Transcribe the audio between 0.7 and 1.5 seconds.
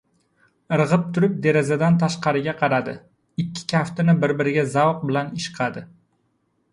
Irg‘ib turib,